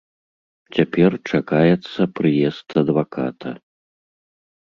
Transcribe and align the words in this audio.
Цяпер 0.77 1.11
чакаецца 1.31 2.01
прыезд 2.19 2.67
адваката. 2.81 3.49